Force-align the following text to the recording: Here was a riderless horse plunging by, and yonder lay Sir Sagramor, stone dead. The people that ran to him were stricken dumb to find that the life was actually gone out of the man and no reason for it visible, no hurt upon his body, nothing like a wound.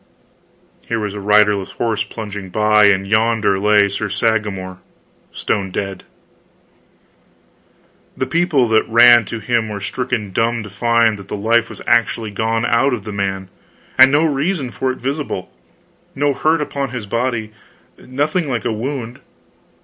Here 0.81 0.99
was 0.99 1.13
a 1.13 1.19
riderless 1.19 1.73
horse 1.73 2.03
plunging 2.03 2.49
by, 2.49 2.85
and 2.85 3.05
yonder 3.05 3.59
lay 3.59 3.87
Sir 3.87 4.09
Sagramor, 4.09 4.79
stone 5.31 5.69
dead. 5.69 6.05
The 8.17 8.25
people 8.25 8.67
that 8.69 8.89
ran 8.89 9.25
to 9.25 9.37
him 9.39 9.69
were 9.69 9.79
stricken 9.79 10.31
dumb 10.31 10.63
to 10.63 10.71
find 10.71 11.19
that 11.19 11.27
the 11.27 11.35
life 11.35 11.69
was 11.69 11.83
actually 11.85 12.31
gone 12.31 12.65
out 12.65 12.95
of 12.95 13.03
the 13.03 13.13
man 13.13 13.49
and 13.99 14.11
no 14.11 14.25
reason 14.25 14.71
for 14.71 14.91
it 14.91 14.97
visible, 14.97 15.51
no 16.15 16.33
hurt 16.33 16.61
upon 16.61 16.89
his 16.89 17.05
body, 17.05 17.51
nothing 17.99 18.49
like 18.49 18.65
a 18.65 18.73
wound. 18.73 19.19